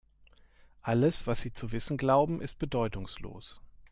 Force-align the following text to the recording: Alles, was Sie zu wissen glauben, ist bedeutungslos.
Alles, 0.81 1.27
was 1.27 1.41
Sie 1.41 1.53
zu 1.53 1.71
wissen 1.71 1.95
glauben, 1.95 2.41
ist 2.41 2.57
bedeutungslos. 2.57 3.61